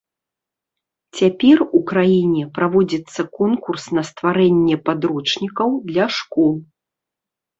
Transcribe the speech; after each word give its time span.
Цяпер 1.19 1.57
у 1.79 1.81
краіне 1.89 2.43
праводзіцца 2.55 3.21
конкурс 3.41 3.83
на 3.97 4.03
стварэнне 4.09 4.75
падручнікаў 4.89 5.69
для 5.91 6.05
школ. 6.19 6.53